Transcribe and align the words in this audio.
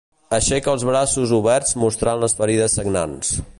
Aixeca 0.37 0.71
els 0.73 0.85
braços 0.89 1.35
oberts 1.39 1.77
mostrant 1.83 2.25
les 2.25 2.37
ferides 2.41 2.81
sagnants. 2.81 3.37